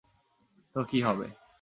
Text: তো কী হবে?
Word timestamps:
তো 0.75 0.79
কী 0.83 0.99
হবে? 1.01 1.27